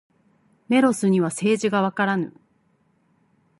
[0.67, 2.33] メロスには政治がわからぬ。